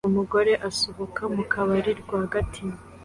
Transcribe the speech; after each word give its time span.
Umugore 0.09 0.51
asohoka 0.69 1.21
mu 1.35 1.43
kabari 1.51 1.91
rwagati 2.01 2.63